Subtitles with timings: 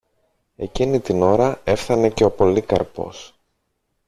[0.55, 3.37] Εκείνη την ώρα έφθανε και ο Πολύκαρπος.